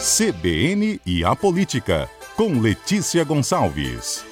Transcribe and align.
CBN 0.00 0.98
e 1.04 1.22
a 1.22 1.36
Política, 1.36 2.08
com 2.34 2.58
Letícia 2.58 3.22
Gonçalves. 3.22 4.24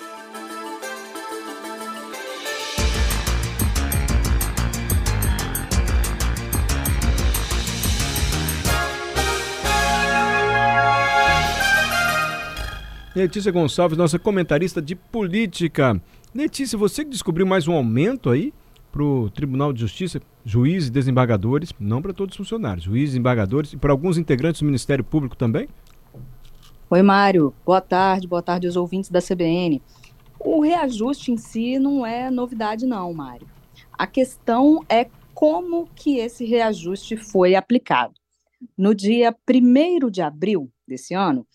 Letícia 13.14 13.52
Gonçalves, 13.52 13.98
nossa 13.98 14.18
comentarista 14.18 14.80
de 14.80 14.94
política. 14.94 16.00
Letícia, 16.34 16.78
você 16.78 17.04
descobriu 17.04 17.46
mais 17.46 17.68
um 17.68 17.74
aumento 17.74 18.30
aí 18.30 18.54
para 18.90 19.02
o 19.02 19.30
Tribunal 19.30 19.72
de 19.72 19.80
Justiça, 19.80 20.20
juízes 20.44 20.88
e 20.88 20.92
desembargadores, 20.92 21.72
não 21.78 22.00
para 22.00 22.12
todos 22.12 22.32
os 22.32 22.36
funcionários, 22.36 22.84
juízes 22.84 23.14
e 23.14 23.18
embargadores 23.18 23.72
e 23.72 23.76
para 23.76 23.92
alguns 23.92 24.18
integrantes 24.18 24.60
do 24.60 24.66
Ministério 24.66 25.04
Público 25.04 25.36
também? 25.36 25.68
Oi, 26.90 27.02
Mário. 27.02 27.54
Boa 27.66 27.80
tarde, 27.80 28.26
boa 28.26 28.42
tarde 28.42 28.66
aos 28.66 28.76
ouvintes 28.76 29.10
da 29.10 29.20
CBN. 29.20 29.82
O 30.40 30.60
reajuste 30.60 31.30
em 31.30 31.36
si 31.36 31.78
não 31.78 32.06
é 32.06 32.30
novidade, 32.30 32.86
não, 32.86 33.12
Mário. 33.12 33.46
A 33.92 34.06
questão 34.06 34.84
é 34.88 35.06
como 35.34 35.88
que 35.94 36.18
esse 36.18 36.44
reajuste 36.44 37.16
foi 37.16 37.54
aplicado. 37.54 38.14
No 38.76 38.94
dia 38.94 39.36
1 39.48 40.10
de 40.10 40.22
abril 40.22 40.70
desse 40.86 41.14
ano, 41.14 41.46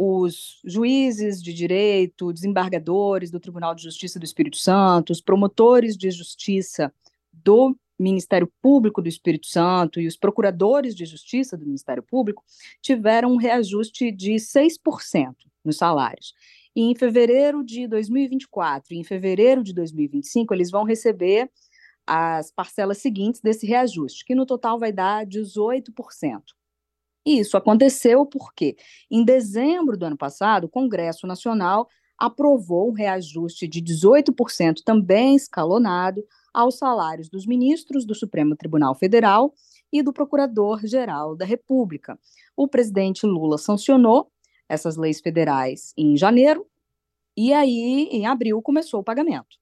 os 0.00 0.60
juízes 0.64 1.42
de 1.42 1.52
direito, 1.52 2.32
desembargadores 2.32 3.32
do 3.32 3.40
Tribunal 3.40 3.74
de 3.74 3.82
Justiça 3.82 4.16
do 4.16 4.24
Espírito 4.24 4.56
Santo, 4.56 5.10
os 5.10 5.20
promotores 5.20 5.96
de 5.96 6.08
justiça 6.08 6.94
do 7.32 7.76
Ministério 7.98 8.48
Público 8.62 9.02
do 9.02 9.08
Espírito 9.08 9.48
Santo 9.48 10.00
e 10.00 10.06
os 10.06 10.16
procuradores 10.16 10.94
de 10.94 11.04
justiça 11.04 11.56
do 11.56 11.66
Ministério 11.66 12.00
Público 12.00 12.44
tiveram 12.80 13.32
um 13.32 13.36
reajuste 13.36 14.12
de 14.12 14.34
6% 14.34 15.34
nos 15.64 15.78
salários. 15.78 16.32
E 16.76 16.82
em 16.82 16.94
fevereiro 16.94 17.64
de 17.64 17.88
2024 17.88 18.94
e 18.94 18.98
em 18.98 19.02
fevereiro 19.02 19.64
de 19.64 19.74
2025, 19.74 20.54
eles 20.54 20.70
vão 20.70 20.84
receber 20.84 21.50
as 22.06 22.52
parcelas 22.52 22.98
seguintes 22.98 23.40
desse 23.40 23.66
reajuste, 23.66 24.24
que 24.24 24.36
no 24.36 24.46
total 24.46 24.78
vai 24.78 24.92
dar 24.92 25.26
18%. 25.26 26.40
E 27.28 27.40
isso 27.40 27.58
aconteceu 27.58 28.24
porque, 28.24 28.74
em 29.10 29.22
dezembro 29.22 29.98
do 29.98 30.06
ano 30.06 30.16
passado, 30.16 30.64
o 30.64 30.68
Congresso 30.70 31.26
Nacional 31.26 31.86
aprovou 32.16 32.88
um 32.88 32.94
reajuste 32.94 33.68
de 33.68 33.82
18%, 33.82 34.76
também 34.82 35.36
escalonado, 35.36 36.24
aos 36.54 36.78
salários 36.78 37.28
dos 37.28 37.44
ministros 37.44 38.06
do 38.06 38.14
Supremo 38.14 38.56
Tribunal 38.56 38.94
Federal 38.94 39.52
e 39.92 40.02
do 40.02 40.10
Procurador-Geral 40.10 41.36
da 41.36 41.44
República. 41.44 42.18
O 42.56 42.66
presidente 42.66 43.26
Lula 43.26 43.58
sancionou 43.58 44.32
essas 44.66 44.96
leis 44.96 45.20
federais 45.20 45.92
em 45.98 46.16
janeiro, 46.16 46.66
e 47.36 47.52
aí, 47.52 48.08
em 48.10 48.24
abril, 48.24 48.62
começou 48.62 49.00
o 49.00 49.04
pagamento. 49.04 49.58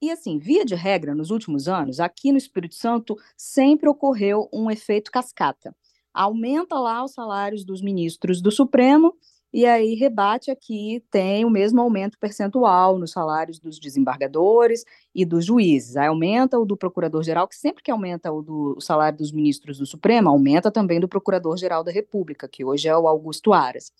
E 0.00 0.10
assim, 0.10 0.38
via 0.38 0.64
de 0.64 0.74
regra, 0.74 1.14
nos 1.14 1.30
últimos 1.30 1.68
anos, 1.68 2.00
aqui 2.00 2.32
no 2.32 2.38
Espírito 2.38 2.74
Santo 2.74 3.18
sempre 3.36 3.86
ocorreu 3.86 4.48
um 4.50 4.70
efeito 4.70 5.10
cascata 5.10 5.76
aumenta 6.12 6.78
lá 6.78 7.04
os 7.04 7.12
salários 7.12 7.64
dos 7.64 7.80
ministros 7.80 8.40
do 8.40 8.50
Supremo 8.50 9.14
e 9.52 9.66
aí 9.66 9.94
rebate 9.94 10.48
aqui 10.48 11.02
tem 11.10 11.44
o 11.44 11.50
mesmo 11.50 11.80
aumento 11.80 12.16
percentual 12.18 12.96
nos 12.98 13.10
salários 13.10 13.58
dos 13.58 13.80
desembargadores 13.80 14.84
e 15.12 15.24
dos 15.24 15.44
juízes. 15.44 15.96
Aí 15.96 16.06
aumenta 16.06 16.56
o 16.56 16.64
do 16.64 16.76
procurador-geral, 16.76 17.48
que 17.48 17.56
sempre 17.56 17.82
que 17.82 17.90
aumenta 17.90 18.30
o 18.30 18.42
do 18.42 18.74
o 18.76 18.80
salário 18.80 19.18
dos 19.18 19.32
ministros 19.32 19.78
do 19.78 19.86
Supremo, 19.86 20.28
aumenta 20.28 20.70
também 20.70 21.00
do 21.00 21.08
procurador-geral 21.08 21.82
da 21.82 21.90
República, 21.90 22.48
que 22.48 22.64
hoje 22.64 22.88
é 22.88 22.96
o 22.96 23.08
Augusto 23.08 23.52
Aras. 23.52 23.92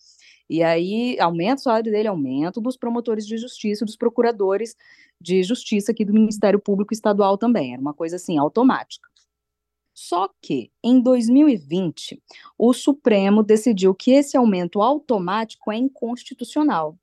E 0.49 0.63
aí 0.63 1.19
aumenta 1.19 1.57
o 1.57 1.65
salário 1.65 1.91
dele, 1.91 2.09
aumenta 2.09 2.61
dos 2.61 2.77
promotores 2.77 3.27
de 3.27 3.37
justiça 3.37 3.85
dos 3.85 3.97
procuradores 3.97 4.77
de 5.21 5.43
justiça 5.43 5.91
aqui 5.91 6.05
do 6.05 6.13
Ministério 6.13 6.61
Público 6.61 6.95
Estadual 6.95 7.37
também. 7.37 7.73
Era 7.73 7.83
uma 7.83 7.95
coisa 7.95 8.17
assim, 8.17 8.39
automática. 8.39 9.10
Só 10.03 10.31
que, 10.41 10.73
em 10.83 10.99
2020, 10.99 12.23
o 12.57 12.73
Supremo 12.73 13.43
decidiu 13.43 13.95
que 13.95 14.13
esse 14.13 14.35
aumento 14.35 14.81
automático 14.81 15.71
é 15.71 15.77
inconstitucional 15.77 16.99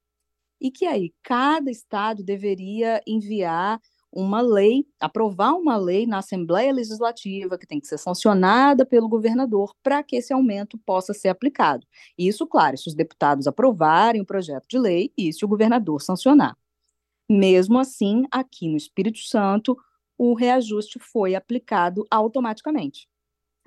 e 0.59 0.71
que 0.71 0.87
aí 0.87 1.13
cada 1.21 1.69
estado 1.69 2.23
deveria 2.23 2.99
enviar 3.05 3.79
uma 4.11 4.41
lei, 4.41 4.83
aprovar 4.99 5.53
uma 5.53 5.77
lei 5.77 6.07
na 6.07 6.17
Assembleia 6.17 6.73
Legislativa, 6.73 7.55
que 7.55 7.67
tem 7.67 7.79
que 7.79 7.85
ser 7.85 7.99
sancionada 7.99 8.83
pelo 8.83 9.07
governador, 9.07 9.75
para 9.83 10.01
que 10.01 10.15
esse 10.15 10.33
aumento 10.33 10.75
possa 10.79 11.13
ser 11.13 11.29
aplicado. 11.29 11.85
Isso, 12.17 12.47
claro, 12.47 12.75
se 12.79 12.87
os 12.87 12.95
deputados 12.95 13.45
aprovarem 13.45 14.21
o 14.21 14.25
projeto 14.25 14.65
de 14.67 14.79
lei 14.79 15.13
e 15.15 15.31
se 15.31 15.45
o 15.45 15.47
governador 15.47 16.01
sancionar. 16.01 16.57
Mesmo 17.29 17.77
assim, 17.77 18.23
aqui 18.31 18.67
no 18.67 18.75
Espírito 18.75 19.19
Santo, 19.19 19.77
o 20.17 20.33
reajuste 20.33 20.99
foi 20.99 21.35
aplicado 21.35 22.05
automaticamente, 22.09 23.07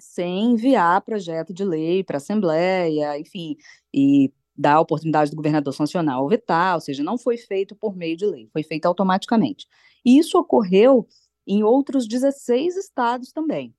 sem 0.01 0.53
enviar 0.53 1.03
projeto 1.03 1.55
de 1.55 1.65
lei 1.65 2.03
para 2.03 2.17
a 2.17 2.19
Assembleia, 2.19 3.19
enfim, 3.19 3.57
e 3.95 4.33
dar 4.57 4.75
a 4.75 4.81
oportunidade 4.81 5.31
do 5.31 5.37
governador 5.37 5.73
sancionar 5.73 6.21
ou 6.21 6.29
vetar, 6.29 6.75
ou 6.75 6.81
seja, 6.81 7.03
não 7.03 7.17
foi 7.17 7.37
feito 7.37 7.75
por 7.75 7.97
meio 7.97 8.17
de 8.17 8.27
lei, 8.27 8.49
foi 8.53 8.63
feito 8.63 8.87
automaticamente. 8.87 9.67
E 10.05 10.19
isso 10.19 10.39
ocorreu 10.39 11.07
em 11.47 11.63
outros 11.63 12.07
16 12.07 12.77
estados 12.77 13.33
também. 13.33 13.75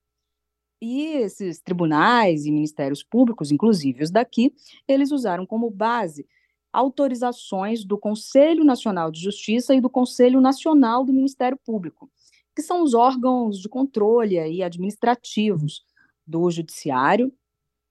E 0.82 1.06
esses 1.18 1.62
tribunais 1.62 2.46
e 2.46 2.52
ministérios 2.52 3.04
públicos, 3.04 3.52
inclusive 3.52 4.04
os 4.04 4.10
daqui, 4.10 4.54
eles 4.88 5.12
usaram 5.12 5.46
como 5.46 5.70
base 5.70 6.26
autorizações 6.74 7.86
do 7.86 7.98
Conselho 7.98 8.64
Nacional 8.64 9.12
de 9.12 9.20
Justiça 9.20 9.76
e 9.76 9.82
do 9.82 9.90
Conselho 9.90 10.42
Nacional 10.42 11.06
do 11.06 11.14
Ministério 11.14 11.60
Público 11.64 12.10
que 12.56 12.62
são 12.62 12.84
os 12.84 12.94
órgãos 12.94 13.60
de 13.60 13.70
controle 13.70 14.36
e 14.36 14.64
administrativos 14.64 15.84
do 16.26 16.50
Judiciário 16.50 17.34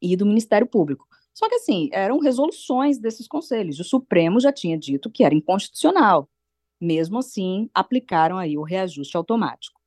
e 0.00 0.16
do 0.16 0.26
Ministério 0.26 0.66
Público. 0.66 1.06
Só 1.32 1.48
que, 1.48 1.54
assim, 1.54 1.88
eram 1.92 2.18
resoluções 2.18 2.98
desses 2.98 3.26
conselhos. 3.26 3.78
O 3.78 3.84
Supremo 3.84 4.40
já 4.40 4.52
tinha 4.52 4.78
dito 4.78 5.10
que 5.10 5.24
era 5.24 5.34
inconstitucional. 5.34 6.28
Mesmo 6.80 7.18
assim, 7.18 7.68
aplicaram 7.74 8.38
aí 8.38 8.56
o 8.56 8.62
reajuste 8.62 9.16
automático. 9.16 9.80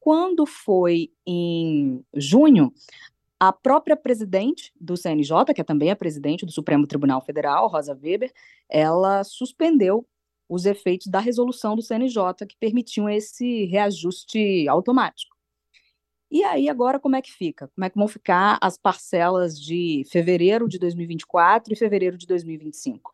Quando 0.00 0.46
foi 0.46 1.10
em 1.26 2.04
junho, 2.14 2.72
a 3.38 3.52
própria 3.52 3.96
presidente 3.96 4.72
do 4.80 4.96
CNJ, 4.96 5.52
que 5.54 5.60
é 5.60 5.64
também 5.64 5.90
a 5.90 5.96
presidente 5.96 6.44
do 6.44 6.52
Supremo 6.52 6.86
Tribunal 6.86 7.20
Federal, 7.20 7.68
Rosa 7.68 7.92
Weber, 7.94 8.32
ela 8.68 9.22
suspendeu 9.22 10.06
os 10.48 10.64
efeitos 10.64 11.08
da 11.08 11.20
resolução 11.20 11.76
do 11.76 11.82
CNJ 11.82 12.46
que 12.48 12.56
permitiam 12.58 13.08
esse 13.08 13.64
reajuste 13.66 14.66
automático. 14.68 15.36
E 16.30 16.44
aí, 16.44 16.68
agora, 16.68 17.00
como 17.00 17.16
é 17.16 17.22
que 17.22 17.32
fica? 17.32 17.68
Como 17.68 17.84
é 17.84 17.90
que 17.90 17.96
vão 17.96 18.06
ficar 18.06 18.58
as 18.60 18.76
parcelas 18.76 19.58
de 19.58 20.04
fevereiro 20.10 20.68
de 20.68 20.78
2024 20.78 21.72
e 21.72 21.76
fevereiro 21.76 22.18
de 22.18 22.26
2025? 22.26 23.10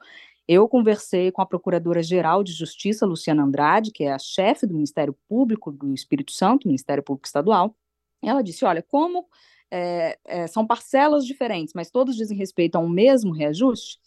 Eu 0.46 0.68
conversei 0.68 1.30
com 1.30 1.40
a 1.40 1.46
Procuradora-Geral 1.46 2.42
de 2.42 2.52
Justiça, 2.52 3.06
Luciana 3.06 3.44
Andrade, 3.44 3.92
que 3.92 4.04
é 4.04 4.12
a 4.12 4.18
chefe 4.18 4.66
do 4.66 4.74
Ministério 4.74 5.16
Público 5.28 5.72
do 5.72 5.94
Espírito 5.94 6.32
Santo, 6.32 6.66
Ministério 6.66 7.02
Público 7.02 7.26
Estadual. 7.26 7.74
Ela 8.20 8.42
disse: 8.42 8.64
olha, 8.64 8.82
como 8.82 9.26
é, 9.70 10.18
é, 10.24 10.46
são 10.46 10.66
parcelas 10.66 11.24
diferentes, 11.24 11.72
mas 11.72 11.90
todas 11.90 12.16
dizem 12.16 12.36
respeito 12.36 12.76
a 12.76 12.80
um 12.80 12.88
mesmo 12.88 13.32
reajuste, 13.32 13.98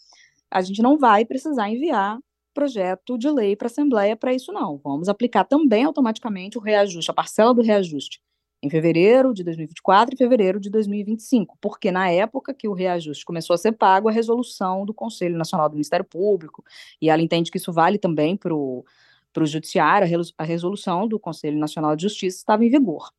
a 0.50 0.62
gente 0.62 0.82
não 0.82 0.98
vai 0.98 1.24
precisar 1.24 1.70
enviar 1.70 2.18
projeto 2.58 3.16
de 3.16 3.30
lei 3.30 3.54
para 3.54 3.66
a 3.66 3.70
Assembleia 3.70 4.16
para 4.16 4.34
isso, 4.34 4.52
não. 4.52 4.80
Vamos 4.82 5.08
aplicar 5.08 5.44
também 5.44 5.84
automaticamente 5.84 6.58
o 6.58 6.60
reajuste, 6.60 7.08
a 7.08 7.14
parcela 7.14 7.54
do 7.54 7.62
reajuste, 7.62 8.20
em 8.60 8.68
fevereiro 8.68 9.32
de 9.32 9.44
2024 9.44 10.12
e 10.12 10.18
fevereiro 10.18 10.58
de 10.58 10.68
2025, 10.68 11.56
porque 11.60 11.92
na 11.92 12.10
época 12.10 12.52
que 12.52 12.66
o 12.66 12.72
reajuste 12.72 13.24
começou 13.24 13.54
a 13.54 13.58
ser 13.58 13.70
pago, 13.70 14.08
a 14.08 14.12
resolução 14.12 14.84
do 14.84 14.92
Conselho 14.92 15.38
Nacional 15.38 15.68
do 15.68 15.74
Ministério 15.74 16.04
Público, 16.04 16.64
e 17.00 17.08
ela 17.08 17.22
entende 17.22 17.48
que 17.48 17.58
isso 17.58 17.72
vale 17.72 17.96
também 17.96 18.36
para 18.36 18.52
o 18.52 18.84
Judiciário, 19.44 20.08
a 20.36 20.42
resolução 20.42 21.06
do 21.06 21.16
Conselho 21.20 21.60
Nacional 21.60 21.94
de 21.94 22.02
Justiça 22.02 22.38
estava 22.38 22.64
em 22.64 22.70
vigor. 22.70 23.12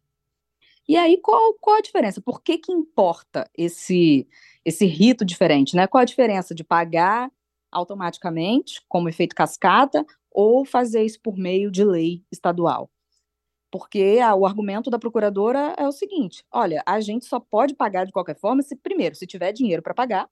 E 0.85 0.97
aí, 0.97 1.18
qual, 1.21 1.53
qual 1.62 1.77
a 1.77 1.81
diferença? 1.81 2.19
Por 2.19 2.42
que, 2.42 2.57
que 2.57 2.74
importa 2.74 3.50
esse, 3.57 4.27
esse 4.65 4.85
rito 4.85 5.24
diferente? 5.24 5.77
Né? 5.77 5.88
Qual 5.88 6.01
a 6.01 6.06
diferença 6.06 6.53
de 6.53 6.63
pagar 6.63 7.31
automaticamente, 7.71 8.81
como 8.88 9.10
efeito 9.10 9.36
cascata, 9.36 10.06
ou 10.31 10.66
fazer 10.66 11.04
isso 11.04 11.19
por 11.21 11.38
meio 11.38 11.71
de 11.71 11.83
lei 11.83 12.24
estadual. 12.31 12.89
Porque 13.71 14.18
o 14.38 14.45
argumento 14.45 14.89
da 14.89 14.98
procuradora 14.98 15.75
é 15.77 15.88
o 15.88 15.92
seguinte: 15.92 16.44
olha, 16.51 16.81
a 16.86 17.00
gente 17.00 17.25
só 17.25 17.39
pode 17.39 17.75
pagar 17.75 18.06
de 18.06 18.12
qualquer 18.12 18.36
forma 18.36 18.62
se, 18.62 18.75
primeiro, 18.75 19.16
se 19.16 19.27
tiver 19.27 19.51
dinheiro 19.51 19.83
para 19.83 19.94
pagar, 19.94 20.30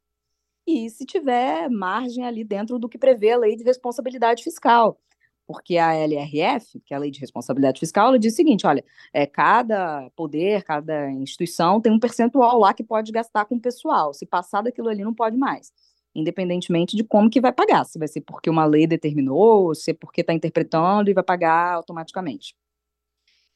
e 0.65 0.89
se 0.89 1.05
tiver 1.05 1.69
margem 1.69 2.25
ali 2.25 2.43
dentro 2.43 2.77
do 2.77 2.89
que 2.89 2.97
prevê 2.97 3.31
a 3.31 3.37
lei 3.37 3.55
de 3.55 3.63
responsabilidade 3.63 4.43
fiscal. 4.43 4.99
Porque 5.47 5.77
a 5.77 5.93
LRF, 5.93 6.81
que 6.85 6.93
é 6.93 6.97
a 6.97 6.99
Lei 6.99 7.09
de 7.09 7.21
Responsabilidade 7.21 7.79
Fiscal, 7.79 8.09
ela 8.09 8.19
diz 8.19 8.33
o 8.33 8.35
seguinte: 8.35 8.67
olha, 8.67 8.83
é, 9.13 9.25
cada 9.25 10.09
poder, 10.09 10.63
cada 10.63 11.09
instituição 11.09 11.79
tem 11.79 11.89
um 11.89 11.99
percentual 11.99 12.59
lá 12.59 12.73
que 12.73 12.83
pode 12.83 13.13
gastar 13.13 13.45
com 13.45 13.55
o 13.55 13.61
pessoal. 13.61 14.13
Se 14.13 14.25
passar 14.25 14.61
daquilo 14.61 14.89
ali, 14.89 15.05
não 15.05 15.13
pode 15.13 15.37
mais. 15.37 15.71
Independentemente 16.17 16.95
de 16.95 17.03
como 17.03 17.29
que 17.29 17.39
vai 17.39 17.53
pagar, 17.53 17.85
se 17.85 17.99
vai 17.99 18.07
ser 18.07 18.21
porque 18.21 18.49
uma 18.49 18.65
lei 18.65 18.87
determinou, 18.87 19.75
se 19.75 19.91
é 19.91 19.93
porque 19.93 20.21
está 20.21 20.33
interpretando 20.33 21.11
e 21.11 21.13
vai 21.13 21.23
pagar 21.23 21.75
automaticamente. 21.75 22.55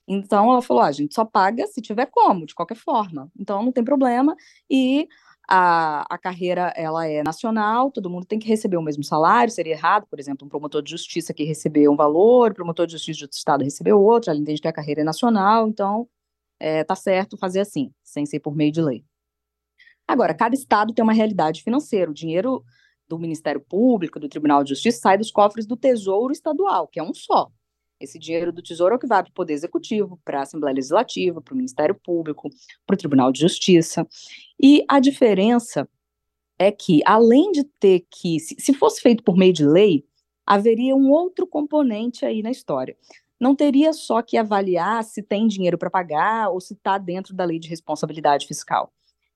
Então 0.07 0.51
ela 0.51 0.61
falou: 0.61 0.83
ah, 0.83 0.87
a 0.87 0.91
gente 0.91 1.15
só 1.15 1.25
paga 1.25 1.65
se 1.67 1.81
tiver 1.81 2.05
como, 2.07 2.45
de 2.45 2.53
qualquer 2.53 2.75
forma. 2.75 3.31
Então 3.39 3.63
não 3.63 3.71
tem 3.71 3.83
problema. 3.83 4.35
E 4.69 5.07
a, 5.49 6.05
a 6.13 6.17
carreira 6.17 6.71
ela 6.75 7.07
é 7.07 7.23
nacional, 7.23 7.91
todo 7.91 8.09
mundo 8.09 8.25
tem 8.25 8.39
que 8.39 8.47
receber 8.47 8.77
o 8.77 8.81
mesmo 8.81 9.03
salário, 9.03 9.51
seria 9.51 9.73
errado, 9.73 10.05
por 10.07 10.19
exemplo, 10.19 10.45
um 10.45 10.49
promotor 10.49 10.81
de 10.81 10.91
justiça 10.91 11.33
que 11.33 11.43
recebeu 11.43 11.91
um 11.91 11.95
valor, 11.95 12.53
promotor 12.53 12.85
de 12.85 12.93
justiça 12.93 13.17
de 13.17 13.23
outro 13.25 13.37
estado 13.37 13.63
recebeu 13.63 13.99
outro, 13.99 14.31
ela 14.31 14.39
entende 14.39 14.61
que 14.61 14.67
a 14.67 14.73
carreira 14.73 15.01
é 15.01 15.03
nacional, 15.03 15.67
então 15.67 16.07
é, 16.59 16.83
tá 16.83 16.95
certo 16.95 17.37
fazer 17.37 17.59
assim, 17.61 17.91
sem 18.03 18.25
ser 18.25 18.39
por 18.39 18.55
meio 18.55 18.71
de 18.71 18.81
lei. 18.81 19.03
Agora, 20.11 20.33
cada 20.33 20.53
estado 20.53 20.93
tem 20.93 21.01
uma 21.01 21.13
realidade 21.13 21.63
financeira, 21.63 22.11
o 22.11 22.13
dinheiro 22.13 22.65
do 23.07 23.17
Ministério 23.17 23.61
Público, 23.61 24.19
do 24.19 24.27
Tribunal 24.27 24.61
de 24.61 24.71
Justiça, 24.71 24.99
sai 24.99 25.17
dos 25.17 25.31
cofres 25.31 25.65
do 25.65 25.77
Tesouro 25.77 26.33
Estadual, 26.33 26.85
que 26.85 26.99
é 26.99 27.03
um 27.03 27.13
só. 27.13 27.49
Esse 27.97 28.19
dinheiro 28.19 28.51
do 28.51 28.61
Tesouro 28.61 28.93
é 28.93 28.97
o 28.97 28.99
que 28.99 29.07
vai 29.07 29.23
para 29.23 29.29
o 29.29 29.33
Poder 29.33 29.53
Executivo, 29.53 30.19
para 30.25 30.39
a 30.39 30.41
Assembleia 30.41 30.75
Legislativa, 30.75 31.39
para 31.39 31.53
o 31.53 31.55
Ministério 31.55 31.95
Público, 31.95 32.49
para 32.85 32.93
o 32.93 32.97
Tribunal 32.97 33.31
de 33.31 33.39
Justiça. 33.39 34.05
E 34.61 34.83
a 34.85 34.99
diferença 34.99 35.87
é 36.59 36.73
que, 36.73 36.99
além 37.05 37.49
de 37.53 37.63
ter 37.63 38.05
que, 38.11 38.37
se, 38.41 38.57
se 38.59 38.73
fosse 38.73 38.99
feito 38.99 39.23
por 39.23 39.37
meio 39.37 39.53
de 39.53 39.65
lei, 39.65 40.03
haveria 40.45 40.93
um 40.93 41.09
outro 41.09 41.47
componente 41.47 42.25
aí 42.25 42.43
na 42.43 42.51
história. 42.51 42.97
Não 43.39 43.55
teria 43.55 43.93
só 43.93 44.21
que 44.21 44.35
avaliar 44.35 45.05
se 45.05 45.23
tem 45.23 45.47
dinheiro 45.47 45.77
para 45.77 45.89
pagar 45.89 46.49
ou 46.49 46.59
se 46.59 46.73
está 46.73 46.97
dentro 46.97 47.33
da 47.33 47.45
lei 47.45 47.59
de 47.59 47.69
responsabilidade 47.69 48.45
fiscal. 48.45 48.91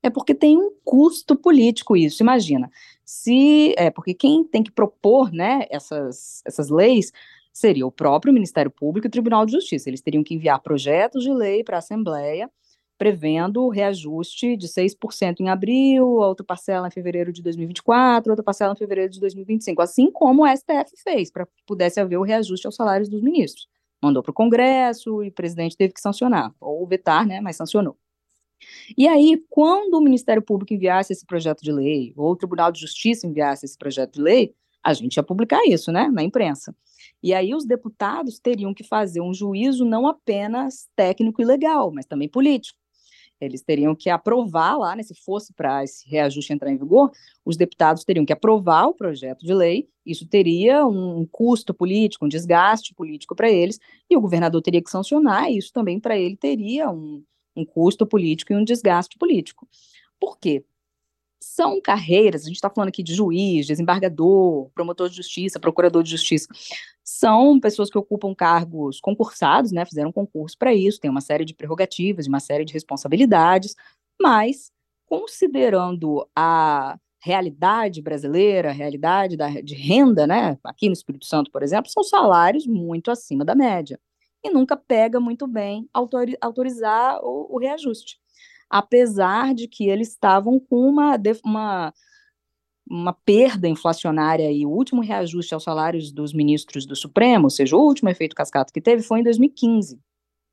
É 0.06 0.10
porque 0.12 0.36
tem 0.36 0.56
um 0.56 0.69
custo 0.84 1.36
político 1.36 1.98
isso. 1.98 2.22
Imagina, 2.22 2.69
se 3.04 3.74
é 3.75 3.90
porque 3.90 4.13
quem 4.13 4.44
tem 4.44 4.62
que 4.62 4.72
propor, 4.72 5.31
né, 5.34 5.66
essas, 5.68 6.44
essas 6.46 6.69
leis 6.69 7.12
seria 7.52 7.88
o 7.88 7.92
próprio 7.92 8.31
Ministério 8.31 8.69
Público 8.69 9.07
e 9.07 9.10
o 9.10 9.12
Tribunal 9.12 9.48
de 9.48 9.54
Justiça. 9.54 9.90
Eles 9.90 10.02
teriam 10.02 10.24
que 10.24 10.36
enviar 10.36 10.62
projetos 10.62 11.24
de 11.24 11.34
lei 11.34 11.63
para 11.63 11.78
a 11.78 11.80
Assembleia, 11.80 12.52
prevendo 13.00 13.63
o 13.63 13.69
reajuste 13.69 14.56
de 14.56 14.68
6% 14.68 15.40
em 15.40 15.50
abril, 15.50 16.08
outra 16.08 16.46
parcela 16.46 16.88
em 16.88 16.92
fevereiro 16.92 17.34
de 17.34 17.42
2024, 17.42 18.31
outra 18.31 18.44
parcela 18.44 18.74
em 18.74 18.78
fevereiro 18.78 19.12
de 19.12 19.19
2025, 19.19 19.81
assim 19.81 20.12
como 20.12 20.44
o 20.44 20.48
STF 20.48 21.01
fez, 21.04 21.31
para 21.31 21.48
que 21.48 21.63
pudesse 21.66 22.00
haver 22.00 22.18
o 22.18 22.22
reajuste 22.22 22.68
aos 22.68 22.75
salários 22.75 23.10
dos 23.10 23.24
ministros. 23.24 23.68
Mandou 24.00 24.22
para 24.22 24.30
o 24.30 24.36
Congresso 24.36 25.24
e 25.24 25.30
o 25.30 25.31
presidente 25.31 25.75
teve 25.75 25.96
que 25.96 26.00
sancionar, 26.00 26.54
ou 26.60 26.86
vetar, 26.86 27.25
né, 27.25 27.42
mas 27.42 27.56
sancionou. 27.56 27.98
E 28.98 29.07
aí, 29.07 29.44
quando 29.50 29.96
o 29.96 30.02
Ministério 30.02 30.42
Público 30.42 30.74
enviasse 30.74 31.13
esse 31.13 31.25
projeto 31.25 31.62
de 31.62 31.72
lei, 31.72 32.13
ou 32.16 32.31
o 32.31 32.36
Tribunal 32.36 32.72
de 32.72 32.80
Justiça 32.80 33.28
enviasse 33.28 33.66
esse 33.66 33.78
projeto 33.78 34.13
de 34.13 34.22
lei, 34.22 34.56
a 34.84 34.94
gente 34.94 35.18
ia 35.18 35.24
publicar 35.24 35.62
isso, 35.66 35.92
né, 35.92 36.07
na 36.10 36.24
imprensa. 36.24 36.75
E 37.22 37.34
aí 37.34 37.56
os 37.56 37.66
deputados 37.66 38.40
teriam 38.40 38.74
que 38.74 38.84
fazer 38.84 39.22
um 39.22 39.34
juízo 39.34 39.84
não 39.84 40.07
apenas 40.07 40.88
técnico 40.96 41.42
e 41.42 41.46
legal, 41.46 41.92
mas 41.92 42.06
também 42.06 42.30
político. 42.30 42.78
Eles 43.42 43.62
teriam 43.62 43.96
que 43.96 44.10
aprovar 44.10 44.78
lá, 44.78 44.96
né, 44.96 45.04
se 45.04 45.13
fosse 45.13 45.51
para 45.54 45.84
esse 45.84 46.08
reajuste 46.08 46.54
entrar 46.54 46.72
em 46.72 46.78
vigor, 46.78 47.12
os 47.44 47.58
deputados 47.58 48.04
teriam 48.06 48.25
que 48.25 48.31
aprovar 48.31 48.88
o 48.88 48.94
projeto 48.94 49.46
de 49.46 49.54
lei, 49.54 49.90
isso 50.06 50.25
teria 50.28 50.86
um 50.86 51.28
custo 51.30 51.74
político, 51.74 52.25
um 52.25 52.30
desgaste 52.30 52.94
político 52.94 53.36
para 53.36 53.50
eles, 53.50 53.80
e 54.10 54.16
o 54.16 54.22
governador 54.22 54.62
teria 54.62 54.81
que 54.81 54.90
sancionar, 54.90 55.51
e 55.51 55.58
isso 55.58 55.74
também 55.74 56.00
para 56.00 56.18
ele 56.18 56.38
teria 56.38 56.90
um, 56.90 57.24
um 57.56 57.66
custo 57.66 58.06
político 58.06 58.54
e 58.54 58.56
um 58.56 58.63
desgaste 58.63 59.18
político. 59.18 59.68
Por 60.19 60.38
quê? 60.38 60.63
são 61.46 61.80
carreiras, 61.80 62.44
a 62.44 62.48
gente 62.48 62.56
está 62.56 62.69
falando 62.69 62.90
aqui 62.90 63.04
de 63.04 63.13
juiz, 63.13 63.68
desembargador, 63.68 64.69
promotor 64.74 65.10
de 65.10 65.16
justiça, 65.16 65.60
procurador 65.60 66.02
de 66.02 66.10
justiça, 66.10 66.48
são 67.04 67.60
pessoas 67.60 67.90
que 67.90 67.98
ocupam 67.98 68.34
cargos 68.34 69.00
concursados, 69.00 69.72
né, 69.72 69.86
fizeram 69.86 70.12
concurso 70.12 70.57
para 70.57 70.74
isso, 70.74 71.00
tem 71.00 71.12
uma 71.12 71.22
série 71.22 71.46
de 71.46 71.54
prerrogativas, 71.54 72.25
uma 72.28 72.40
série 72.40 72.66
de 72.66 72.74
responsabilidades, 72.74 73.75
mas 74.19 74.72
considerando 75.06 76.28
a 76.36 76.98
realidade 77.19 78.01
brasileira, 78.01 78.69
a 78.69 78.74
realidade 78.74 79.38
da, 79.38 79.50
de 79.62 79.75
renda, 79.75 80.25
né, 80.25 80.58
aqui 80.63 80.88
no 80.88 80.94
Espírito 80.94 81.25
Santo, 81.25 81.51
por 81.51 81.62
exemplo, 81.62 81.92
são 81.92 82.04
salários 82.04 82.66
muito 82.66 83.12
acima 83.12 83.46
da 83.46 83.56
média, 83.56 84.00
e 84.46 84.50
nunca 84.50 84.78
pega 84.78 85.20
muito 85.20 85.48
bem 85.48 85.90
autorizar 85.94 87.20
o, 87.24 87.56
o 87.56 87.60
reajuste 87.60 88.20
apesar 88.70 89.54
de 89.54 89.68
que 89.68 89.88
eles 89.88 90.10
estavam 90.10 90.60
com 90.60 90.88
uma, 90.88 91.16
uma, 91.44 91.94
uma 92.90 93.14
perda 93.14 93.68
inflacionária 93.68 94.52
e 94.52 94.66
o 94.66 94.70
último 94.70 95.02
reajuste 95.02 95.54
aos 95.54 95.64
salários 95.64 96.12
dos 96.12 96.34
ministros 96.34 96.86
do 96.86 96.96
Supremo, 96.96 97.46
ou 97.46 97.50
seja, 97.50 97.76
o 97.76 97.82
último 97.82 98.10
efeito 98.10 98.36
cascata 98.36 98.74
que 98.74 98.82
teve 98.82 99.02
foi 99.02 99.20
em 99.20 99.24
2015. 99.24 100.00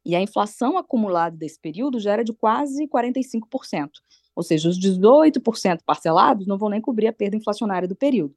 E 0.04 0.16
a 0.16 0.20
inflação 0.20 0.76
acumulada 0.76 1.36
desse 1.36 1.60
período 1.60 2.00
já 2.00 2.12
era 2.12 2.24
de 2.24 2.32
quase 2.32 2.88
45%. 2.88 3.90
Ou 4.34 4.42
seja, 4.42 4.68
os 4.68 4.78
18% 4.78 5.80
parcelados 5.84 6.46
não 6.46 6.58
vão 6.58 6.68
nem 6.68 6.80
cobrir 6.80 7.06
a 7.06 7.12
perda 7.12 7.36
inflacionária 7.36 7.86
do 7.86 7.94
período. 7.94 8.34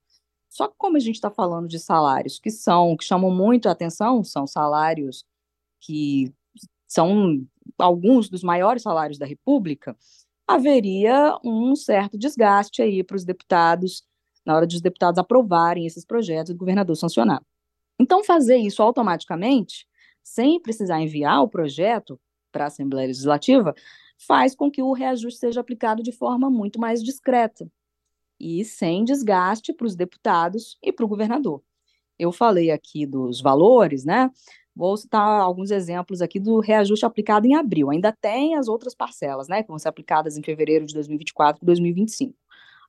Só 0.47 0.67
que 0.67 0.75
como 0.77 0.95
a 0.95 0.99
gente 0.99 1.15
está 1.15 1.31
falando 1.31 1.67
de 1.67 1.79
salários 1.79 2.39
que 2.39 2.51
são, 2.51 2.95
que 2.95 3.03
chamam 3.03 3.31
muito 3.31 3.67
a 3.67 3.71
atenção, 3.71 4.23
são 4.23 4.45
salários 4.45 5.25
que 5.79 6.33
são 6.87 7.45
alguns 7.77 8.29
dos 8.29 8.43
maiores 8.43 8.83
salários 8.83 9.17
da 9.17 9.25
República, 9.25 9.97
haveria 10.47 11.37
um 11.43 11.75
certo 11.75 12.17
desgaste 12.17 12.81
aí 12.81 13.03
para 13.03 13.17
os 13.17 13.25
deputados, 13.25 14.03
na 14.45 14.55
hora 14.55 14.67
de 14.67 14.75
os 14.75 14.81
deputados 14.81 15.17
aprovarem 15.17 15.85
esses 15.85 16.05
projetos 16.05 16.51
e 16.51 16.53
o 16.53 16.57
governador 16.57 16.95
sancionar. 16.95 17.41
Então, 17.99 18.23
fazer 18.23 18.57
isso 18.57 18.81
automaticamente, 18.83 19.87
sem 20.23 20.59
precisar 20.61 21.01
enviar 21.01 21.41
o 21.41 21.47
projeto 21.47 22.19
para 22.51 22.65
a 22.65 22.67
Assembleia 22.67 23.07
Legislativa, 23.07 23.73
faz 24.17 24.55
com 24.55 24.69
que 24.71 24.81
o 24.81 24.93
reajuste 24.93 25.39
seja 25.39 25.61
aplicado 25.61 26.03
de 26.03 26.11
forma 26.11 26.49
muito 26.49 26.79
mais 26.79 27.03
discreta 27.03 27.69
e 28.39 28.63
sem 28.65 29.03
desgaste 29.03 29.73
para 29.73 29.87
os 29.87 29.95
deputados 29.95 30.77
e 30.81 30.91
para 30.91 31.05
o 31.05 31.07
governador. 31.07 31.61
Eu 32.17 32.31
falei 32.31 32.71
aqui 32.71 33.05
dos 33.05 33.41
valores, 33.41 34.05
né? 34.05 34.31
Vou 34.75 34.97
citar 34.97 35.41
alguns 35.41 35.71
exemplos 35.71 36.21
aqui 36.21 36.39
do 36.39 36.59
reajuste 36.59 37.05
aplicado 37.05 37.47
em 37.47 37.55
abril. 37.55 37.89
Ainda 37.89 38.11
tem 38.11 38.55
as 38.55 38.67
outras 38.67 38.93
parcelas, 38.93 39.47
né, 39.47 39.63
que 39.63 39.69
vão 39.69 39.79
ser 39.79 39.87
aplicadas 39.87 40.37
em 40.37 40.43
fevereiro 40.43 40.85
de 40.85 40.93
2024 40.93 41.63
e 41.63 41.65
2025. 41.65 42.35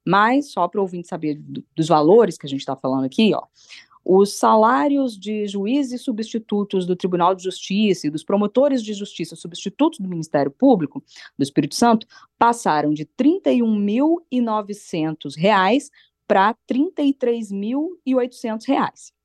Mas, 0.04 0.50
só 0.52 0.66
para 0.66 0.80
o 0.80 0.82
ouvinte 0.82 1.06
saber 1.06 1.34
do, 1.34 1.64
dos 1.74 1.86
valores 1.88 2.36
que 2.36 2.46
a 2.46 2.48
gente 2.48 2.60
está 2.60 2.74
falando 2.74 3.04
aqui, 3.04 3.32
ó, 3.34 3.42
os 4.04 4.38
salários 4.38 5.16
de 5.18 5.46
juízes 5.48 6.02
substitutos 6.02 6.86
do 6.86 6.94
Tribunal 6.94 7.34
de 7.34 7.42
Justiça 7.42 8.06
e 8.06 8.10
dos 8.10 8.22
promotores 8.22 8.80
de 8.82 8.94
justiça 8.94 9.34
substitutos 9.34 9.98
do 9.98 10.08
Ministério 10.08 10.50
Público 10.50 11.02
do 11.36 11.42
Espírito 11.42 11.74
Santo 11.74 12.06
passaram 12.38 12.94
de 12.94 13.02
R$ 13.02 13.10
31.900 13.42 15.90
para 16.26 16.50
R$ 16.50 16.56
33.800 16.72 19.15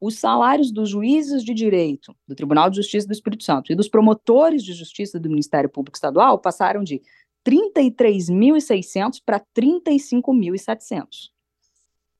os 0.00 0.18
salários 0.18 0.70
dos 0.70 0.90
juízes 0.90 1.42
de 1.42 1.54
direito 1.54 2.14
do 2.26 2.34
Tribunal 2.34 2.68
de 2.68 2.76
Justiça 2.76 3.06
do 3.06 3.12
Espírito 3.12 3.44
Santo 3.44 3.72
e 3.72 3.74
dos 3.74 3.88
promotores 3.88 4.62
de 4.62 4.72
justiça 4.72 5.18
do 5.18 5.28
Ministério 5.28 5.70
Público 5.70 5.96
Estadual 5.96 6.38
passaram 6.38 6.84
de 6.84 7.00
33.600 7.46 9.22
para 9.24 9.40
35.700. 9.56 11.30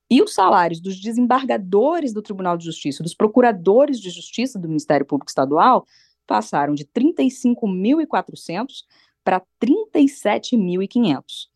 E 0.09 0.21
os 0.21 0.33
salários 0.33 0.79
dos 0.79 1.01
desembargadores 1.01 2.13
do 2.13 2.21
Tribunal 2.21 2.57
de 2.57 2.63
Justiça, 2.63 3.03
dos 3.03 3.13
procuradores 3.13 3.99
de 3.99 4.09
justiça 4.09 4.57
do 4.57 4.67
Ministério 4.67 5.05
Público 5.05 5.29
Estadual, 5.29 5.85
passaram 6.25 6.73
de 6.73 6.85
35.400 6.85 8.85
para 9.23 9.43
37.500. 9.61 11.49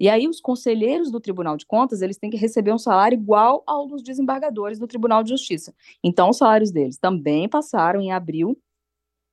E 0.00 0.08
aí 0.08 0.28
os 0.28 0.40
conselheiros 0.40 1.10
do 1.10 1.20
Tribunal 1.20 1.56
de 1.56 1.66
Contas, 1.66 2.02
eles 2.02 2.16
têm 2.16 2.30
que 2.30 2.36
receber 2.36 2.72
um 2.72 2.78
salário 2.78 3.16
igual 3.16 3.64
ao 3.66 3.86
dos 3.86 4.02
desembargadores 4.02 4.78
do 4.78 4.86
Tribunal 4.86 5.22
de 5.22 5.30
Justiça. 5.30 5.74
Então, 6.02 6.30
os 6.30 6.38
salários 6.38 6.70
deles 6.70 6.98
também 6.98 7.48
passaram 7.48 8.00
em 8.00 8.12
abril 8.12 8.56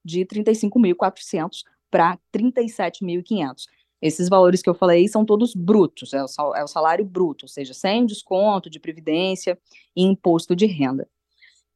de 0.03 0.25
35.400 0.25 1.63
para 1.91 2.17
37.500. 2.34 3.65
Esses 4.01 4.27
valores 4.27 4.62
que 4.62 4.69
eu 4.69 4.75
falei 4.75 5.07
são 5.07 5.25
todos 5.25 5.55
brutos, 5.55 6.13
é 6.13 6.24
o, 6.24 6.55
é 6.55 6.63
o 6.63 6.67
salário 6.67 7.05
bruto, 7.05 7.45
ou 7.45 7.50
seja, 7.50 7.74
sem 7.74 8.05
desconto 8.05 8.69
de 8.69 8.79
previdência 8.79 9.57
e 9.95 10.03
imposto 10.03 10.55
de 10.55 10.65
renda. 10.65 11.07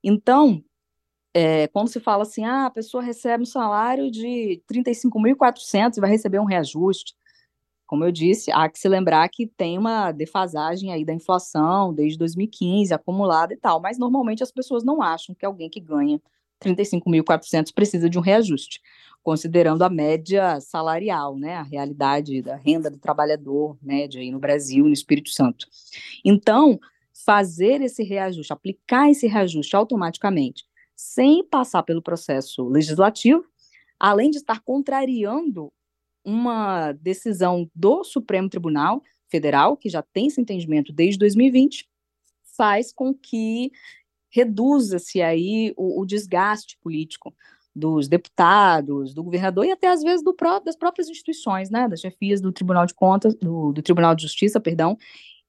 Então, 0.03 0.63
é, 1.33 1.67
quando 1.67 1.89
se 1.89 1.99
fala 1.99 2.23
assim, 2.23 2.43
ah, 2.43 2.65
a 2.65 2.71
pessoa 2.71 3.03
recebe 3.03 3.43
um 3.43 3.45
salário 3.45 4.11
de 4.11 4.61
35.400 4.71 5.97
e 5.97 6.01
vai 6.01 6.09
receber 6.09 6.39
um 6.39 6.45
reajuste, 6.45 7.15
como 7.89 8.03
eu 8.03 8.11
disse, 8.11 8.51
há 8.51 8.69
que 8.69 8.77
se 8.77 8.87
lembrar 8.87 9.27
que 9.29 9.47
tem 9.47 9.75
uma 9.75 10.11
defasagem 10.11 10.93
aí 10.93 11.03
da 11.03 11.11
inflação 11.11 11.91
desde 11.91 12.19
2015, 12.19 12.93
acumulada 12.93 13.51
e 13.51 13.57
tal, 13.57 13.81
mas 13.81 13.97
normalmente 13.97 14.43
as 14.43 14.51
pessoas 14.51 14.83
não 14.83 15.01
acham 15.01 15.33
que 15.33 15.43
alguém 15.43 15.71
que 15.71 15.79
ganha 15.79 16.21
35.400 16.63 17.73
precisa 17.73 18.07
de 18.07 18.19
um 18.19 18.21
reajuste, 18.21 18.79
considerando 19.23 19.81
a 19.81 19.89
média 19.89 20.61
salarial, 20.61 21.35
né, 21.35 21.55
a 21.55 21.63
realidade 21.63 22.43
da 22.43 22.55
renda 22.55 22.91
do 22.91 22.99
trabalhador 22.99 23.75
média 23.81 24.21
aí 24.21 24.29
no 24.29 24.37
Brasil, 24.37 24.85
no 24.85 24.93
Espírito 24.93 25.31
Santo. 25.31 25.65
Então, 26.23 26.79
fazer 27.25 27.81
esse 27.81 28.03
reajuste, 28.03 28.53
aplicar 28.53 29.09
esse 29.09 29.25
reajuste 29.25 29.75
automaticamente, 29.75 30.63
sem 30.95 31.43
passar 31.43 31.81
pelo 31.81 32.03
processo 32.03 32.67
legislativo, 32.67 33.43
além 33.99 34.29
de 34.29 34.37
estar 34.37 34.59
contrariando 34.59 35.73
uma 36.23 36.91
decisão 36.93 37.69
do 37.73 38.03
Supremo 38.03 38.49
Tribunal 38.49 39.01
Federal, 39.29 39.77
que 39.77 39.89
já 39.89 40.01
tem 40.01 40.27
esse 40.27 40.41
entendimento 40.41 40.91
desde 40.91 41.19
2020, 41.19 41.87
faz 42.57 42.91
com 42.91 43.13
que 43.13 43.71
reduza-se 44.29 45.21
aí 45.21 45.73
o, 45.75 46.01
o, 46.01 46.05
desgaste 46.05 46.77
político 46.81 47.33
dos 47.75 48.07
deputados, 48.07 49.13
do 49.13 49.23
governador 49.23 49.65
e 49.65 49.71
até 49.71 49.87
às 49.87 50.03
vezes 50.03 50.23
pró 50.37 50.59
das 50.59 50.75
próprias 50.75 51.07
instituições, 51.07 51.69
né, 51.69 51.87
das 51.87 52.01
chefias 52.01 52.41
do 52.41 52.51
Tribunal 52.51 52.85
de 52.85 52.93
Contas, 52.93 53.33
do, 53.35 53.71
do 53.71 53.81
Tribunal 53.81 54.13
de 54.13 54.23
Justiça, 54.23 54.59
perdão, 54.59 54.97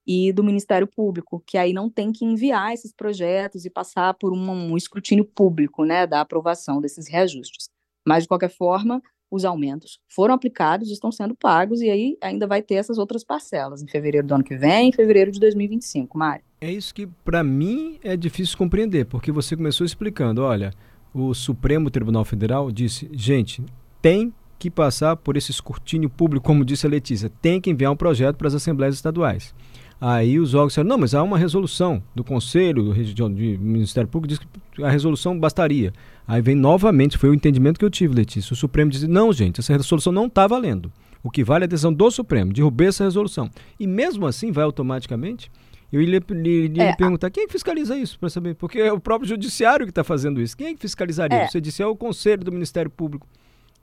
e 0.07 0.33
do 0.33 0.43
Ministério 0.43 0.87
Público, 0.87 1.43
que 1.47 1.59
aí 1.59 1.73
não 1.73 1.91
tem 1.91 2.13
que 2.13 2.25
enviar 2.25 2.73
esses 2.73 2.93
projetos 2.93 3.65
e 3.65 3.71
passar 3.71 4.15
por 4.15 4.33
um, 4.33 4.51
um 4.51 4.77
escrutínio 4.77 5.25
público, 5.25 5.85
né, 5.85 6.07
da 6.07 6.21
aprovação 6.21 6.81
desses 6.81 7.09
reajustes. 7.09 7.69
Mas 8.07 8.25
de 8.25 8.29
qualquer 8.29 8.51
forma, 8.51 9.03
os 9.31 9.45
aumentos 9.45 10.01
foram 10.09 10.35
aplicados, 10.35 10.91
estão 10.91 11.13
sendo 11.13 11.35
pagos, 11.35 11.81
e 11.81 11.89
aí 11.89 12.17
ainda 12.21 12.47
vai 12.47 12.63
ter 12.63 12.75
essas 12.75 12.99
outras 12.99 13.23
parcelas, 13.23 13.83
em 13.83 13.89
fevereiro 13.89 14.27
do 14.27 14.35
ano 14.35 14.45
que 14.45 14.57
vem, 14.57 14.89
em 14.89 14.93
fevereiro 14.93 15.31
de 15.31 15.39
2025, 15.39 16.19
Mário. 16.19 16.45
É 16.61 16.71
isso 16.71 16.95
que, 16.95 17.07
para 17.07 17.43
mim, 17.43 17.99
é 18.03 18.17
difícil 18.17 18.59
compreender, 18.59 19.07
porque 19.07 19.33
você 19.33 19.57
começou 19.57 19.87
explicando, 19.87 20.43
olha, 20.43 20.73
o 21.15 21.33
Supremo 21.33 21.91
Tribunal 21.91 22.25
Federal 22.25 22.71
disse, 22.71 23.09
gente, 23.13 23.63
tem 24.03 24.33
que 24.59 24.71
passar 24.71 25.17
por 25.17 25.37
esse 25.37 25.51
escrutínio 25.51 26.11
público, 26.11 26.45
como 26.45 26.65
disse 26.65 26.87
a 26.87 26.91
Letícia, 26.91 27.31
tem 27.41 27.61
que 27.61 27.71
enviar 27.71 27.91
um 27.91 27.97
projeto 27.97 28.37
para 28.37 28.49
as 28.49 28.55
assembleias 28.55 28.95
estaduais. 28.95 29.55
Aí 30.01 30.39
os 30.39 30.55
órgãos 30.55 30.73
disseram, 30.73 30.89
não, 30.89 30.97
mas 30.97 31.15
há 31.15 31.23
uma 31.23 31.37
resolução 31.37 32.03
do 32.15 32.25
Conselho, 32.25 32.95
do, 32.95 33.31
Ministério 33.31 34.09
Público, 34.09 34.29
diz 34.29 34.39
que 34.39 34.83
a 34.83 34.89
resolução 34.89 35.39
bastaria. 35.39 35.93
Aí 36.27 36.41
vem 36.41 36.55
novamente, 36.55 37.19
foi 37.19 37.29
o 37.29 37.35
entendimento 37.35 37.79
que 37.79 37.85
eu 37.85 37.91
tive, 37.91 38.15
Letícia. 38.15 38.55
O 38.55 38.57
Supremo 38.57 38.91
diz, 38.91 39.03
não, 39.03 39.31
gente, 39.31 39.61
essa 39.61 39.73
resolução 39.73 40.11
não 40.13 40.27
está 40.27 40.47
valendo. 40.47 40.91
O 41.23 41.31
que 41.31 41.45
vale 41.45 41.65
é 41.65 41.67
a 41.67 41.69
decisão 41.69 41.93
do 41.93 42.11
Supremo, 42.11 42.51
derrubar 42.51 42.87
essa 42.87 43.05
resolução. 43.05 43.51
E 43.79 43.87
mesmo 43.87 44.27
assim 44.27 44.51
vai 44.51 44.65
automaticamente. 44.65 45.51
Eu 45.93 46.01
ia 46.01 46.09
lhe, 46.31 46.81
é, 46.81 46.95
perguntar, 46.95 47.31
quem 47.31 47.43
é 47.43 47.47
que 47.47 47.53
fiscaliza 47.53 47.99
isso, 47.99 48.19
para 48.19 48.31
saber? 48.31 48.55
Porque 48.55 48.79
é 48.79 48.93
o 48.93 49.01
próprio 49.01 49.29
judiciário 49.29 49.85
que 49.85 49.91
está 49.91 50.05
fazendo 50.05 50.41
isso. 50.41 50.57
Quem 50.57 50.69
é 50.69 50.75
que 50.75 50.81
fiscalizaria? 50.81 51.41
É. 51.41 51.49
Você 51.49 51.61
disse, 51.61 51.83
é 51.83 51.87
o 51.87 51.97
Conselho 51.97 52.43
do 52.43 52.53
Ministério 52.53 52.91
Público. 52.91 53.27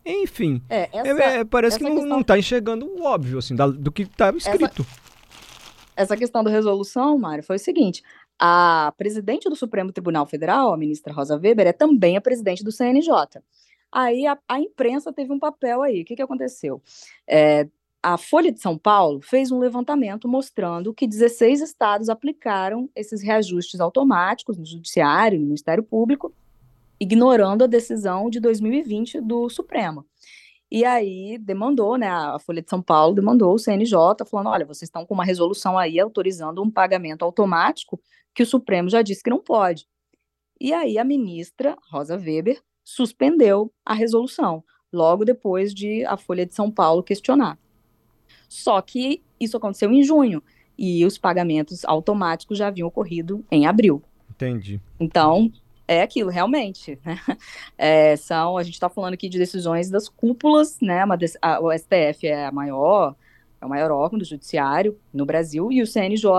Enfim, 0.04 0.62
é, 0.70 0.90
essa, 0.92 1.22
é, 1.22 1.40
é 1.40 1.44
parece 1.44 1.78
que 1.78 1.84
não 1.84 2.22
está 2.22 2.40
enxergando 2.40 2.86
o 2.88 3.04
óbvio, 3.04 3.38
assim, 3.38 3.56
da, 3.56 3.68
do 3.68 3.92
que 3.92 4.04
está 4.04 4.32
escrito. 4.32 4.82
Essa 4.82 5.07
essa 5.98 6.16
questão 6.16 6.44
da 6.44 6.52
resolução, 6.52 7.18
Mário, 7.18 7.44
foi 7.44 7.56
o 7.56 7.60
seguinte: 7.60 8.04
a 8.40 8.94
presidente 8.98 9.50
do 9.50 9.56
Supremo 9.56 9.92
Tribunal 9.92 10.26
Federal, 10.28 10.72
a 10.72 10.78
ministra 10.78 11.12
Rosa 11.12 11.36
Weber, 11.36 11.68
é 11.68 11.74
também 11.74 12.16
a 12.16 12.22
presidente 12.22 12.64
do 12.64 12.72
CNJ. 12.72 13.12
Aí 13.92 14.28
a, 14.28 14.38
a 14.48 14.60
imprensa 14.60 15.12
teve 15.12 15.34
um 15.34 15.40
papel 15.40 15.82
aí. 15.82 16.04
O 16.04 16.06
que, 16.06 16.16
que 16.16 16.22
aconteceu? 16.22 16.82
É, 17.28 17.68
a 18.04 18.18
Folha 18.18 18.52
de 18.52 18.62
São 18.62 18.78
Paulo 18.78 19.22
fez 19.22 19.52
um 19.52 19.60
levantamento 19.60 20.28
mostrando 20.28 20.94
que 20.94 21.08
16 21.08 21.62
estados 21.62 22.10
aplicaram 22.10 22.90
esses 22.96 23.22
reajustes 23.24 23.80
automáticos 23.80 24.58
no 24.58 24.66
Judiciário, 24.66 25.40
no 25.40 25.46
Ministério 25.46 25.84
Público, 25.84 26.32
ignorando 27.00 27.64
a 27.64 27.68
decisão 27.68 28.30
de 28.30 28.40
2020 28.40 29.20
do 29.22 29.50
Supremo. 29.50 30.06
E 30.70 30.84
aí 30.84 31.38
demandou, 31.38 31.98
né, 31.98 32.10
a 32.10 32.38
Folha 32.40 32.62
de 32.62 32.70
São 32.70 32.82
Paulo 32.82 33.16
demandou 33.16 33.54
o 33.54 33.60
CNJ, 33.60 33.96
falando, 34.30 34.50
olha, 34.50 34.66
vocês 34.66 34.88
estão 34.88 35.06
com 35.06 35.14
uma 35.14 35.24
resolução 35.24 35.78
aí 35.78 36.00
autorizando 36.00 36.62
um 36.62 36.70
pagamento 36.70 37.24
automático 37.24 38.00
que 38.36 38.44
o 38.44 38.46
Supremo 38.46 38.90
já 38.90 39.02
disse 39.02 39.24
que 39.24 39.30
não 39.30 39.40
pode. 39.40 39.88
E 40.60 40.74
aí 40.74 40.98
a 40.98 41.04
ministra, 41.06 41.78
Rosa 41.90 42.18
Weber, 42.18 42.62
suspendeu 42.84 43.72
a 43.86 43.94
resolução, 43.94 44.64
logo 44.92 45.24
depois 45.24 45.74
de 45.74 46.04
a 46.06 46.18
Folha 46.18 46.46
de 46.46 46.54
São 46.54 46.70
Paulo 46.70 47.02
questionar. 47.02 47.58
Só 48.50 48.82
que 48.82 49.24
isso 49.40 49.56
aconteceu 49.56 49.92
em 49.92 50.04
junho, 50.04 50.44
e 50.78 51.06
os 51.06 51.18
pagamentos 51.18 51.84
automáticos 51.86 52.58
já 52.58 52.68
haviam 52.68 52.88
ocorrido 52.88 53.44
em 53.50 53.66
abril. 53.66 54.04
Entendi. 54.30 54.80
Então, 55.00 55.52
é 55.88 56.02
aquilo, 56.02 56.30
realmente. 56.30 57.00
Né? 57.06 57.18
É, 57.78 58.16
são, 58.16 58.58
a 58.58 58.64
gente 58.64 58.74
está 58.74 58.90
falando 58.90 59.14
aqui 59.14 59.30
de 59.30 59.38
decisões 59.38 59.90
das 59.90 60.10
cúpulas, 60.10 60.80
né? 60.82 61.06
Uma, 61.06 61.18
a, 61.42 61.60
o 61.60 61.72
STF 61.72 62.26
é 62.26 62.48
a 62.48 62.52
maior, 62.52 63.16
é 63.62 63.66
o 63.66 63.70
maior 63.70 63.92
órgão 63.92 64.18
do 64.18 64.26
judiciário 64.26 64.98
no 65.14 65.26
Brasil 65.26 65.72
e 65.72 65.82
o 65.82 65.88
CNJ 65.88 66.30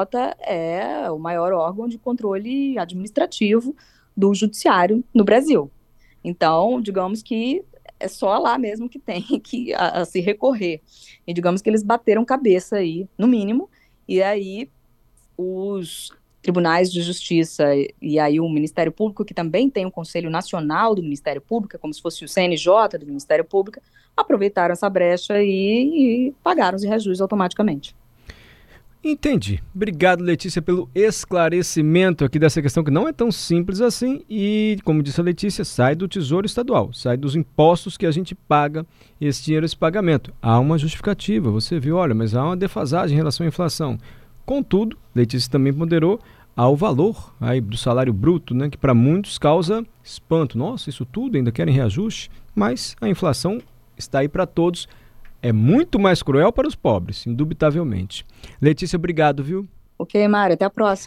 é 0.40 1.08
o 1.10 1.18
maior 1.18 1.52
órgão 1.52 1.86
de 1.86 1.96
controle 1.96 2.76
administrativo 2.76 3.74
do 4.16 4.34
judiciário 4.34 5.04
no 5.14 5.24
Brasil. 5.24 5.70
Então, 6.24 6.80
digamos 6.80 7.22
que 7.22 7.64
é 8.00 8.08
só 8.08 8.36
lá 8.38 8.58
mesmo 8.58 8.88
que 8.88 8.98
tem 8.98 9.22
que 9.40 9.72
a, 9.74 10.00
a 10.00 10.04
se 10.04 10.20
recorrer. 10.20 10.80
E 11.26 11.32
digamos 11.32 11.62
que 11.62 11.70
eles 11.70 11.82
bateram 11.82 12.24
cabeça 12.24 12.76
aí, 12.76 13.08
no 13.16 13.26
mínimo, 13.26 13.70
e 14.08 14.20
aí 14.20 14.68
os 15.36 16.10
tribunais 16.42 16.92
de 16.92 17.02
justiça 17.02 17.64
e 18.00 18.18
aí 18.18 18.40
o 18.40 18.48
Ministério 18.48 18.92
Público, 18.92 19.24
que 19.24 19.34
também 19.34 19.68
tem 19.68 19.86
o 19.86 19.90
Conselho 19.90 20.30
Nacional 20.30 20.94
do 20.94 21.02
Ministério 21.02 21.40
Público, 21.40 21.78
como 21.78 21.92
se 21.92 22.00
fosse 22.00 22.24
o 22.24 22.28
CNJ 22.28 22.98
do 22.98 23.06
Ministério 23.06 23.44
Público, 23.44 23.80
aproveitaram 24.16 24.72
essa 24.72 24.88
brecha 24.88 25.42
e, 25.42 26.28
e 26.28 26.34
pagaram 26.42 26.76
os 26.76 26.84
reajustes 26.84 27.20
automaticamente. 27.20 27.94
Entendi. 29.02 29.62
Obrigado, 29.72 30.22
Letícia, 30.22 30.60
pelo 30.60 30.90
esclarecimento 30.92 32.24
aqui 32.24 32.36
dessa 32.36 32.60
questão 32.60 32.82
que 32.82 32.90
não 32.90 33.06
é 33.06 33.12
tão 33.12 33.30
simples 33.30 33.80
assim 33.80 34.24
e, 34.28 34.76
como 34.84 35.02
disse 35.04 35.20
a 35.20 35.24
Letícia, 35.24 35.64
sai 35.64 35.94
do 35.94 36.08
Tesouro 36.08 36.46
Estadual, 36.46 36.92
sai 36.92 37.16
dos 37.16 37.36
impostos 37.36 37.96
que 37.96 38.04
a 38.04 38.10
gente 38.10 38.34
paga 38.34 38.84
esse 39.20 39.44
dinheiro, 39.44 39.64
esse 39.64 39.76
pagamento. 39.76 40.34
Há 40.42 40.58
uma 40.58 40.76
justificativa, 40.76 41.48
você 41.48 41.78
viu, 41.78 41.96
olha, 41.96 42.14
mas 42.14 42.34
há 42.34 42.44
uma 42.44 42.56
defasagem 42.56 43.14
em 43.14 43.18
relação 43.18 43.46
à 43.46 43.48
inflação. 43.48 43.98
Contudo, 44.48 44.96
Letícia 45.14 45.50
também 45.50 45.74
ponderou 45.74 46.18
ao 46.56 46.74
valor 46.74 47.34
aí 47.38 47.60
do 47.60 47.76
salário 47.76 48.14
bruto, 48.14 48.54
né, 48.54 48.70
que 48.70 48.78
para 48.78 48.94
muitos 48.94 49.36
causa 49.36 49.84
espanto. 50.02 50.56
Nossa, 50.56 50.88
isso 50.88 51.04
tudo 51.04 51.36
ainda 51.36 51.52
querem 51.52 51.74
reajuste? 51.74 52.30
Mas 52.54 52.96
a 52.98 53.06
inflação 53.06 53.60
está 53.94 54.20
aí 54.20 54.28
para 54.28 54.46
todos. 54.46 54.88
É 55.42 55.52
muito 55.52 55.98
mais 55.98 56.22
cruel 56.22 56.50
para 56.50 56.66
os 56.66 56.74
pobres, 56.74 57.26
indubitavelmente. 57.26 58.24
Letícia, 58.58 58.96
obrigado, 58.96 59.44
viu? 59.44 59.68
Ok, 59.98 60.26
Mário, 60.26 60.54
até 60.54 60.64
a 60.64 60.70
próxima. 60.70 61.06